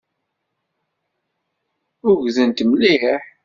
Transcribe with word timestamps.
Ugdent 2.09 2.59
mliḥ. 2.69 3.03